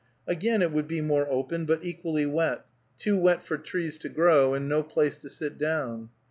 Again 0.25 0.63
it 0.63 0.71
would 0.71 0.87
be 0.87 0.99
more 0.99 1.29
open, 1.29 1.65
but 1.65 1.85
equally 1.85 2.25
wet, 2.25 2.65
too 2.97 3.19
wet 3.19 3.43
for 3.43 3.55
trees 3.59 3.99
to 3.99 4.09
grow, 4.09 4.55
and 4.55 4.67
no 4.67 4.81
place 4.81 5.19
to 5.19 5.29
sit 5.29 5.59
down. 5.59 6.09